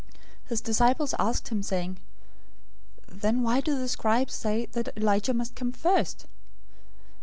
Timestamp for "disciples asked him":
0.61-1.61